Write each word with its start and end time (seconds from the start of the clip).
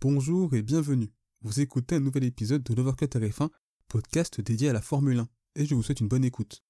Bonjour 0.00 0.54
et 0.54 0.62
bienvenue. 0.62 1.10
Vous 1.42 1.58
écoutez 1.58 1.96
un 1.96 2.00
nouvel 2.00 2.22
épisode 2.22 2.62
de 2.62 2.72
l'Overcut 2.72 3.06
RF1, 3.06 3.48
podcast 3.88 4.40
dédié 4.40 4.68
à 4.68 4.72
la 4.72 4.80
Formule 4.80 5.18
1, 5.18 5.28
et 5.56 5.66
je 5.66 5.74
vous 5.74 5.82
souhaite 5.82 5.98
une 5.98 6.06
bonne 6.06 6.24
écoute. 6.24 6.62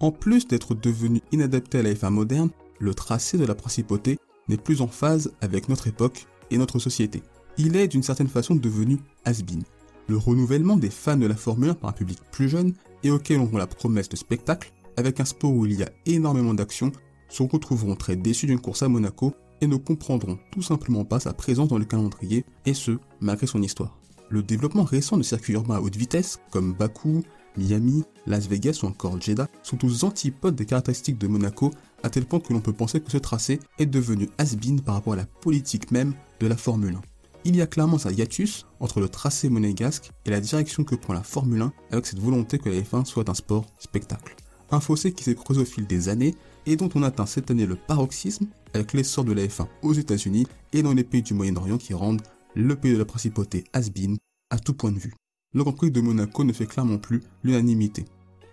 En 0.00 0.10
plus 0.10 0.48
d'être 0.48 0.74
devenu 0.74 1.20
inadapté 1.32 1.80
à 1.80 1.82
la 1.82 1.92
F1 1.92 2.08
moderne, 2.08 2.48
le 2.78 2.94
tracé 2.94 3.36
de 3.36 3.44
la 3.44 3.54
principauté 3.54 4.18
n'est 4.48 4.56
plus 4.56 4.80
en 4.80 4.88
phase 4.88 5.34
avec 5.42 5.68
notre 5.68 5.86
époque 5.86 6.26
et 6.50 6.56
notre 6.56 6.78
société. 6.78 7.22
Il 7.58 7.76
est 7.76 7.88
d'une 7.88 8.02
certaine 8.02 8.28
façon 8.28 8.54
devenu 8.54 9.00
has-been. 9.26 9.62
Le 10.08 10.16
renouvellement 10.16 10.78
des 10.78 10.88
fans 10.88 11.18
de 11.18 11.26
la 11.26 11.36
Formule 11.36 11.68
1 11.68 11.74
par 11.74 11.90
un 11.90 11.92
public 11.92 12.20
plus 12.32 12.48
jeune 12.48 12.72
et 13.02 13.10
auquel 13.10 13.38
on 13.40 13.54
la 13.54 13.66
promesse 13.66 14.08
de 14.08 14.16
spectacle, 14.16 14.72
avec 14.96 15.20
un 15.20 15.26
sport 15.26 15.52
où 15.52 15.66
il 15.66 15.74
y 15.74 15.82
a 15.82 15.92
énormément 16.06 16.54
d'action, 16.54 16.90
se 17.28 17.42
retrouveront 17.42 17.96
très 17.96 18.16
déçus 18.16 18.46
d'une 18.46 18.60
course 18.60 18.82
à 18.82 18.88
Monaco 18.88 19.34
et 19.64 19.66
ne 19.66 19.76
comprendront 19.76 20.38
tout 20.52 20.62
simplement 20.62 21.04
pas 21.04 21.20
sa 21.20 21.32
présence 21.32 21.68
dans 21.68 21.78
le 21.78 21.84
calendrier, 21.84 22.44
et 22.66 22.74
ce, 22.74 22.98
malgré 23.20 23.46
son 23.46 23.62
histoire. 23.62 23.98
Le 24.28 24.42
développement 24.42 24.84
récent 24.84 25.16
de 25.16 25.22
circuits 25.22 25.54
urbains 25.54 25.76
à 25.76 25.80
haute 25.80 25.96
vitesse, 25.96 26.38
comme 26.50 26.72
Bakou, 26.72 27.22
Miami, 27.56 28.04
Las 28.26 28.48
Vegas 28.48 28.80
ou 28.82 28.86
encore 28.86 29.20
Jeddah, 29.20 29.48
sont 29.62 29.84
aux 29.84 30.04
antipodes 30.04 30.56
des 30.56 30.66
caractéristiques 30.66 31.18
de 31.18 31.26
Monaco, 31.26 31.70
à 32.02 32.10
tel 32.10 32.24
point 32.24 32.40
que 32.40 32.52
l'on 32.52 32.60
peut 32.60 32.72
penser 32.72 33.00
que 33.00 33.10
ce 33.10 33.18
tracé 33.18 33.60
est 33.78 33.86
devenu 33.86 34.28
has-been 34.38 34.80
par 34.80 34.94
rapport 34.94 35.12
à 35.12 35.16
la 35.16 35.26
politique 35.26 35.90
même 35.90 36.14
de 36.40 36.46
la 36.46 36.56
Formule 36.56 36.96
1. 36.96 37.00
Il 37.46 37.56
y 37.56 37.62
a 37.62 37.66
clairement 37.66 37.98
un 38.04 38.10
hiatus 38.10 38.66
entre 38.80 39.00
le 39.00 39.08
tracé 39.08 39.50
monégasque 39.50 40.10
et 40.24 40.30
la 40.30 40.40
direction 40.40 40.82
que 40.82 40.94
prend 40.94 41.12
la 41.12 41.22
Formule 41.22 41.62
1 41.62 41.72
avec 41.90 42.06
cette 42.06 42.18
volonté 42.18 42.58
que 42.58 42.70
la 42.70 42.80
F1 42.80 43.04
soit 43.04 43.28
un 43.28 43.34
sport 43.34 43.66
spectacle. 43.78 44.34
Un 44.70 44.80
fossé 44.80 45.12
qui 45.12 45.24
s'est 45.24 45.34
creusé 45.34 45.60
au 45.60 45.64
fil 45.66 45.86
des 45.86 46.08
années 46.08 46.34
et 46.66 46.76
dont 46.76 46.88
on 46.94 47.02
atteint 47.02 47.26
cette 47.26 47.50
année 47.50 47.66
le 47.66 47.76
paroxysme 47.76 48.46
avec 48.72 48.92
l'essor 48.92 49.24
de 49.24 49.32
la 49.32 49.46
F1 49.46 49.66
aux 49.82 49.92
États-Unis 49.92 50.46
et 50.72 50.82
dans 50.82 50.94
les 50.94 51.04
pays 51.04 51.22
du 51.22 51.34
Moyen-Orient 51.34 51.78
qui 51.78 51.94
rendent 51.94 52.22
le 52.54 52.76
pays 52.76 52.92
de 52.92 52.98
la 52.98 53.04
principauté 53.04 53.64
has-been 53.72 54.16
à 54.50 54.58
tout 54.58 54.74
point 54.74 54.92
de 54.92 54.98
vue. 54.98 55.14
Le 55.52 55.62
Grand 55.62 55.72
Prix 55.72 55.90
de 55.90 56.00
Monaco 56.00 56.44
ne 56.44 56.52
fait 56.52 56.66
clairement 56.66 56.98
plus 56.98 57.22
l'unanimité. 57.42 58.04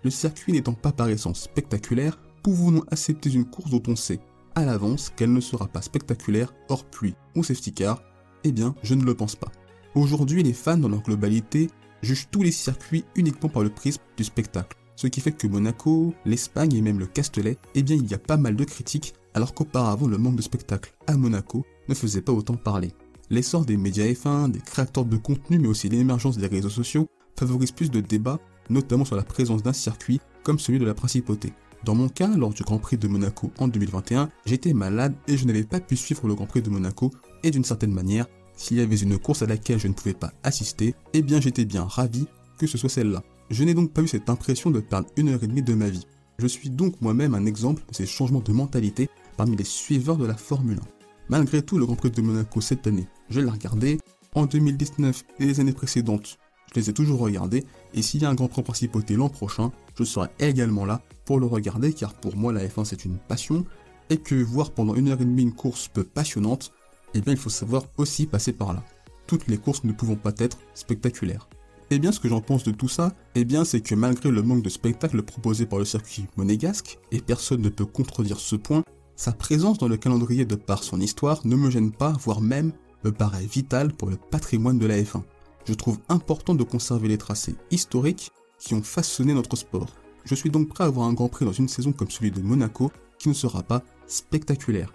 Le 0.04 0.10
circuit 0.10 0.52
n'étant 0.52 0.74
pas 0.74 0.92
par 0.92 1.10
essence 1.10 1.42
spectaculaire, 1.42 2.20
pouvons-nous 2.44 2.84
accepter 2.92 3.32
une 3.32 3.46
course 3.46 3.70
dont 3.70 3.84
on 3.88 3.96
sait 3.96 4.20
à 4.56 4.66
l'avance 4.66 5.12
qu'elle 5.16 5.34
ne 5.34 5.40
sera 5.40 5.68
pas 5.68 5.82
spectaculaire 5.82 6.54
hors 6.70 6.86
pluie 6.86 7.16
ou 7.36 7.44
safety 7.44 7.74
car? 7.74 8.02
Eh 8.44 8.52
bien, 8.52 8.76
je 8.84 8.96
ne 8.96 9.04
le 9.04 9.14
pense 9.14 9.36
pas. 9.36 9.52
Aujourd'hui, 9.96 10.44
les 10.44 10.54
fans 10.54 10.78
dans 10.78 10.90
leur 10.90 11.04
globalité 11.04 11.70
jugent 12.02 12.30
tous 12.32 12.44
les 12.44 12.52
circuits 12.52 13.06
uniquement 13.16 13.50
par 13.50 13.64
le 13.64 13.70
prisme 13.70 14.02
du 14.18 14.24
spectacle. 14.24 14.78
Ce 14.96 15.08
qui 15.08 15.22
fait 15.22 15.32
que 15.32 15.48
Monaco, 15.48 16.14
l'Espagne 16.26 16.74
et 16.74 16.82
même 16.82 17.00
le 17.00 17.08
Castellet, 17.08 17.58
eh 17.76 17.84
bien 17.84 17.96
il 17.96 18.10
y 18.10 18.14
a 18.14 18.20
pas 18.20 18.38
mal 18.38 18.56
de 18.56 18.64
critiques, 18.64 19.14
alors 19.34 19.54
qu'auparavant 19.54 20.08
le 20.08 20.18
manque 20.18 20.36
de 20.36 20.42
spectacle 20.42 20.94
à 21.08 21.18
Monaco 21.18 21.66
ne 21.88 21.94
faisait 21.94 22.22
pas 22.22 22.34
autant 22.34 22.56
parler. 22.56 22.92
L'essor 23.30 23.66
des 23.66 23.78
médias 23.78 24.06
F1, 24.06 24.52
des 24.52 24.60
créateurs 24.60 25.06
de 25.06 25.18
contenu, 25.18 25.58
mais 25.58 25.68
aussi 25.68 25.88
l'émergence 25.90 26.38
des 26.38 26.48
réseaux 26.48 26.70
sociaux 26.70 27.08
favorise 27.40 27.72
plus 27.72 27.90
de 27.90 28.02
débats, 28.02 28.40
notamment 28.70 29.06
sur 29.06 29.16
la 29.16 29.24
présence 29.24 29.64
d'un 29.64 29.74
circuit 29.74 30.20
comme 30.44 30.60
celui 30.60 30.80
de 30.80 30.86
la 30.86 30.94
principauté. 30.94 31.54
Dans 31.84 31.96
mon 31.96 32.10
cas, 32.10 32.28
lors 32.28 32.54
du 32.54 32.62
Grand 32.62 32.78
Prix 32.78 32.98
de 32.98 33.08
Monaco 33.08 33.52
en 33.58 33.68
2021, 33.68 34.30
j'étais 34.46 34.74
malade 34.74 35.16
et 35.28 35.38
je 35.38 35.46
n'avais 35.46 35.64
pas 35.64 35.80
pu 35.80 35.96
suivre 35.96 36.28
le 36.28 36.36
Grand 36.36 36.46
Prix 36.46 36.62
de 36.62 36.70
Monaco, 36.70 37.10
et 37.44 37.50
d'une 37.50 37.64
certaine 37.64 37.94
manière, 37.94 38.28
s'il 38.56 38.78
y 38.78 38.82
avait 38.82 38.98
une 38.98 39.18
course 39.18 39.42
à 39.42 39.48
laquelle 39.48 39.80
je 39.80 39.88
ne 39.88 39.94
pouvais 39.94 40.14
pas 40.14 40.32
assister, 40.44 40.94
eh 41.14 41.24
bien 41.24 41.42
j'étais 41.42 41.66
bien 41.66 41.86
ravi 41.86 42.28
que 42.60 42.68
ce 42.68 42.78
soit 42.78 42.90
celle-là. 42.90 43.24
Je 43.52 43.66
n'ai 43.66 43.74
donc 43.74 43.92
pas 43.92 44.02
eu 44.02 44.08
cette 44.08 44.30
impression 44.30 44.72
de 44.72 44.80
perdre 44.80 45.10
une 45.18 45.28
heure 45.28 45.44
et 45.44 45.48
demie 45.48 45.62
de 45.62 45.74
ma 45.74 45.90
vie. 45.90 46.08
Je 46.40 46.48
suis 46.48 46.70
donc 46.70 47.02
moi-même 47.02 47.36
un 47.36 47.46
exemple 47.46 47.84
de 47.90 47.94
ces 47.94 48.06
changements 48.06 48.40
de 48.40 48.54
mentalité 48.54 49.10
parmi 49.36 49.58
les 49.58 49.66
suiveurs 49.66 50.16
de 50.16 50.26
la 50.26 50.38
Formule 50.38 50.78
1. 50.78 50.82
Malgré 51.28 51.62
tout, 51.62 51.78
le 51.78 51.86
Grand 51.86 51.98
Prix 51.98 52.12
de 52.12 52.22
Monaco 52.22 52.62
cette 52.62 52.88
année, 52.88 53.10
je 53.30 53.42
l'ai 53.42 53.50
regardé. 53.50 54.00
En 54.36 54.46
2019 54.46 55.24
et 55.40 55.46
les 55.46 55.60
années 55.60 55.74
précédentes, 55.74 56.38
je 56.74 56.80
les 56.80 56.90
ai 56.90 56.94
toujours 56.94 57.20
regardés. 57.20 57.66
Et 57.94 58.02
s'il 58.02 58.22
y 58.22 58.26
a 58.26 58.30
un 58.30 58.36
Grand 58.36 58.48
Prix 58.48 58.64
Principauté 58.64 59.18
l'an 59.18 59.28
prochain, 59.28 59.74
je 59.98 60.06
serai 60.06 60.30
également 60.40 60.86
là 60.86 61.02
pour 61.26 61.38
le 61.38 61.46
regarder 61.46 61.92
car 61.92 62.14
pour 62.14 62.38
moi 62.38 62.54
la 62.54 62.66
F1 62.66 62.86
c'est 62.86 63.04
une 63.04 63.18
passion. 63.18 63.66
Et 64.10 64.18
que 64.18 64.36
voir 64.36 64.72
pendant 64.72 64.96
une 64.96 65.10
heure 65.10 65.20
et 65.20 65.26
demie 65.26 65.44
une 65.44 65.54
course 65.54 65.90
peu 65.90 66.06
passionnante, 66.06 66.72
eh 67.14 67.20
bien 67.20 67.34
il 67.34 67.40
faut 67.40 67.50
savoir 67.50 67.84
aussi 67.98 68.28
passer 68.28 68.54
par 68.54 68.72
là. 68.72 68.82
Toutes 69.28 69.48
les 69.48 69.58
courses 69.58 69.84
ne 69.84 69.92
pouvant 69.92 70.16
pas 70.16 70.32
être 70.38 70.58
spectaculaires. 70.74 71.50
Eh 71.94 72.00
bien, 72.00 72.14
ce 72.14 72.22
que 72.22 72.30
j'en 72.30 72.40
pense 72.40 72.64
de 72.64 72.72
tout 72.72 72.88
ça, 72.88 73.12
eh 73.36 73.44
bien, 73.44 73.66
c'est 73.66 73.82
que 73.82 73.96
malgré 73.96 74.32
le 74.32 74.42
manque 74.42 74.64
de 74.64 74.70
spectacle 74.70 75.22
proposé 75.24 75.66
par 75.66 75.78
le 75.78 75.84
circuit 75.84 76.26
monégasque, 76.38 76.98
et 77.12 77.20
personne 77.20 77.62
ne 77.62 77.68
peut 77.68 77.86
contredire 77.86 78.40
ce 78.40 78.56
point, 78.56 78.86
sa 79.18 79.34
présence 79.34 79.78
dans 79.78 79.90
le 79.90 79.98
calendrier 79.98 80.46
de 80.46 80.56
par 80.56 80.86
son 80.86 81.02
histoire 81.02 81.46
ne 81.46 81.58
me 81.58 81.70
gêne 81.70 81.92
pas, 81.92 82.14
voire 82.14 82.40
même 82.40 82.72
me 83.04 83.12
paraît 83.12 83.46
vitale 83.46 83.92
pour 83.92 84.10
le 84.10 84.16
patrimoine 84.16 84.80
de 84.80 84.88
la 84.88 85.02
F1. 85.02 85.22
Je 85.66 85.74
trouve 85.74 86.00
important 86.08 86.56
de 86.56 86.64
conserver 86.64 87.10
les 87.10 87.18
tracés 87.18 87.56
historiques 87.72 88.32
qui 88.58 88.74
ont 88.74 88.84
façonné 88.84 89.34
notre 89.34 89.58
sport. 89.58 89.90
Je 90.24 90.36
suis 90.36 90.50
donc 90.50 90.70
prêt 90.70 90.86
à 90.86 90.90
voir 90.90 91.10
un 91.10 91.14
Grand 91.14 91.28
Prix 91.28 91.44
dans 91.44 91.52
une 91.52 91.68
saison 91.68 91.92
comme 91.92 92.10
celui 92.10 92.32
de 92.32 92.42
Monaco 92.42 92.90
qui 93.20 93.28
ne 93.28 93.34
sera 93.34 93.64
pas 93.64 93.84
spectaculaire. 94.08 94.94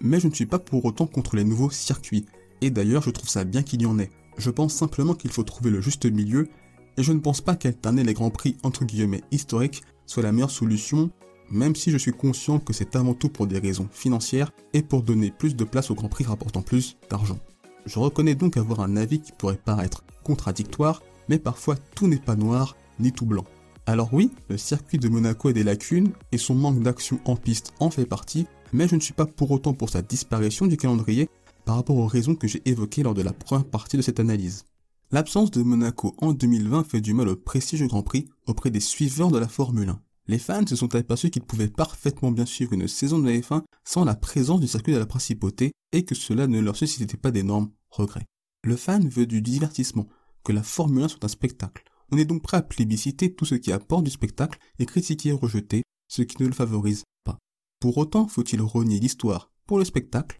Mais 0.00 0.20
je 0.20 0.28
ne 0.28 0.34
suis 0.34 0.46
pas 0.46 0.58
pour 0.58 0.86
autant 0.86 1.06
contre 1.06 1.36
les 1.36 1.44
nouveaux 1.44 1.70
circuits, 1.70 2.24
et 2.62 2.70
d'ailleurs 2.70 3.02
je 3.02 3.10
trouve 3.10 3.28
ça 3.28 3.44
bien 3.44 3.62
qu'il 3.62 3.82
y 3.82 3.86
en 3.86 3.98
ait. 3.98 4.10
Je 4.36 4.50
pense 4.50 4.74
simplement 4.74 5.14
qu'il 5.14 5.30
faut 5.30 5.42
trouver 5.42 5.70
le 5.70 5.80
juste 5.80 6.06
milieu, 6.06 6.48
et 6.96 7.02
je 7.02 7.12
ne 7.12 7.20
pense 7.20 7.40
pas 7.40 7.56
qu'alterner 7.56 8.04
les 8.04 8.14
grands 8.14 8.30
prix 8.30 8.56
entre 8.62 8.84
guillemets 8.84 9.22
historiques 9.30 9.82
soit 10.06 10.22
la 10.22 10.32
meilleure 10.32 10.50
solution, 10.50 11.10
même 11.50 11.76
si 11.76 11.90
je 11.90 11.98
suis 11.98 12.12
conscient 12.12 12.58
que 12.58 12.72
c'est 12.72 12.96
avant 12.96 13.14
tout 13.14 13.28
pour 13.28 13.46
des 13.46 13.58
raisons 13.58 13.88
financières 13.92 14.50
et 14.72 14.82
pour 14.82 15.02
donner 15.02 15.30
plus 15.30 15.54
de 15.54 15.64
place 15.64 15.90
aux 15.90 15.94
grands 15.94 16.08
prix 16.08 16.24
rapportant 16.24 16.62
plus 16.62 16.96
d'argent. 17.08 17.38
Je 17.86 17.98
reconnais 17.98 18.34
donc 18.34 18.56
avoir 18.56 18.80
un 18.80 18.96
avis 18.96 19.20
qui 19.20 19.32
pourrait 19.32 19.56
paraître 19.56 20.04
contradictoire, 20.24 21.02
mais 21.28 21.38
parfois 21.38 21.76
tout 21.94 22.08
n'est 22.08 22.18
pas 22.18 22.36
noir 22.36 22.76
ni 22.98 23.12
tout 23.12 23.26
blanc. 23.26 23.44
Alors 23.86 24.12
oui, 24.12 24.30
le 24.48 24.58
circuit 24.58 24.98
de 24.98 25.08
Monaco 25.08 25.48
a 25.48 25.52
des 25.52 25.64
lacunes 25.64 26.12
et 26.32 26.38
son 26.38 26.54
manque 26.54 26.82
d'action 26.82 27.20
en 27.24 27.36
piste 27.36 27.72
en 27.80 27.90
fait 27.90 28.04
partie, 28.04 28.46
mais 28.72 28.86
je 28.86 28.94
ne 28.94 29.00
suis 29.00 29.14
pas 29.14 29.26
pour 29.26 29.50
autant 29.50 29.74
pour 29.74 29.90
sa 29.90 30.02
disparition 30.02 30.66
du 30.66 30.76
calendrier 30.76 31.28
par 31.64 31.76
rapport 31.76 31.96
aux 31.96 32.06
raisons 32.06 32.34
que 32.34 32.48
j'ai 32.48 32.62
évoquées 32.68 33.02
lors 33.02 33.14
de 33.14 33.22
la 33.22 33.32
première 33.32 33.64
partie 33.64 33.96
de 33.96 34.02
cette 34.02 34.20
analyse. 34.20 34.64
L'absence 35.12 35.50
de 35.50 35.62
Monaco 35.62 36.14
en 36.18 36.32
2020 36.32 36.84
fait 36.84 37.00
du 37.00 37.14
mal 37.14 37.28
au 37.28 37.36
prestigieux 37.36 37.88
Grand 37.88 38.02
Prix 38.02 38.28
auprès 38.46 38.70
des 38.70 38.80
suiveurs 38.80 39.30
de 39.30 39.38
la 39.38 39.48
Formule 39.48 39.88
1. 39.88 40.00
Les 40.28 40.38
fans 40.38 40.66
se 40.66 40.76
sont 40.76 40.94
aperçus 40.94 41.30
qu'ils 41.30 41.42
pouvaient 41.42 41.66
parfaitement 41.66 42.30
bien 42.30 42.46
suivre 42.46 42.72
une 42.72 42.86
saison 42.86 43.18
de 43.18 43.28
la 43.28 43.36
F1 43.36 43.62
sans 43.84 44.04
la 44.04 44.14
présence 44.14 44.60
du 44.60 44.68
circuit 44.68 44.92
de 44.92 44.98
la 44.98 45.06
principauté 45.06 45.72
et 45.92 46.04
que 46.04 46.14
cela 46.14 46.46
ne 46.46 46.60
leur 46.60 46.76
suscitait 46.76 47.16
pas 47.16 47.32
d'énormes 47.32 47.70
regrets. 47.90 48.26
Le 48.62 48.76
fan 48.76 49.08
veut 49.08 49.26
du 49.26 49.42
divertissement, 49.42 50.08
que 50.44 50.52
la 50.52 50.62
Formule 50.62 51.02
1 51.02 51.08
soit 51.08 51.24
un 51.24 51.28
spectacle. 51.28 51.82
On 52.12 52.16
est 52.16 52.24
donc 52.24 52.42
prêt 52.42 52.58
à 52.58 52.62
plébisciter 52.62 53.34
tout 53.34 53.44
ce 53.44 53.56
qui 53.56 53.72
apporte 53.72 54.04
du 54.04 54.10
spectacle 54.10 54.58
et 54.78 54.86
critiquer 54.86 55.30
et 55.30 55.32
rejeter 55.32 55.82
ce 56.08 56.22
qui 56.22 56.40
ne 56.42 56.46
le 56.46 56.54
favorise 56.54 57.02
pas. 57.24 57.38
Pour 57.80 57.98
autant, 57.98 58.28
faut-il 58.28 58.60
renier 58.60 59.00
l'histoire 59.00 59.50
pour 59.66 59.78
le 59.78 59.84
spectacle 59.84 60.39